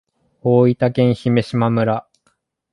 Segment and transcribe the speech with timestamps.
[0.41, 2.07] 大分県姫島村